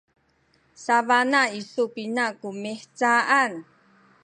[0.83, 3.51] sabana isu pina ku mihcaan?